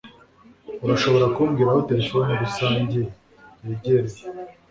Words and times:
urashobora 0.85 1.25
kumbwira 1.35 1.69
aho 1.71 1.81
terefone 1.89 2.31
rusange 2.41 2.99
yegereye 3.65 4.21